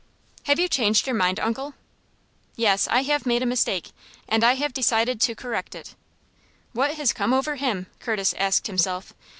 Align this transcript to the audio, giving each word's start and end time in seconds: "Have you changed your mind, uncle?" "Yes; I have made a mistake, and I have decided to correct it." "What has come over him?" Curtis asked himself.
"Have 0.45 0.57
you 0.57 0.67
changed 0.67 1.05
your 1.05 1.15
mind, 1.15 1.39
uncle?" 1.39 1.75
"Yes; 2.55 2.87
I 2.87 3.03
have 3.03 3.27
made 3.27 3.43
a 3.43 3.45
mistake, 3.45 3.91
and 4.27 4.43
I 4.43 4.53
have 4.55 4.73
decided 4.73 5.21
to 5.21 5.35
correct 5.35 5.75
it." 5.75 5.93
"What 6.73 6.95
has 6.95 7.13
come 7.13 7.35
over 7.35 7.55
him?" 7.55 7.85
Curtis 7.99 8.33
asked 8.39 8.65
himself. 8.65 9.13